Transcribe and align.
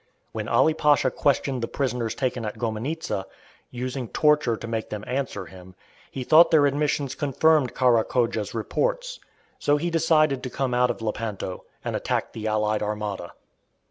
When 0.31 0.47
Ali 0.47 0.73
Pasha 0.73 1.11
questioned 1.11 1.61
the 1.61 1.67
prisoners 1.67 2.15
taken 2.15 2.43
at 2.43 2.57
Gomenizza, 2.57 3.27
using 3.69 4.07
torture 4.07 4.57
to 4.57 4.67
make 4.67 4.89
them 4.89 5.03
answer 5.05 5.45
him, 5.45 5.75
he 6.09 6.23
thought 6.23 6.49
their 6.49 6.65
admissions 6.65 7.13
confirmed 7.13 7.75
Kara 7.75 8.03
Khodja's 8.03 8.55
reports. 8.55 9.19
So 9.59 9.77
he 9.77 9.91
decided 9.91 10.41
to 10.41 10.49
come 10.49 10.73
out 10.73 10.89
of 10.89 11.03
Lepanto 11.03 11.65
and 11.85 11.95
attack 11.95 12.33
the 12.33 12.47
allied 12.47 12.81
armada. 12.81 13.33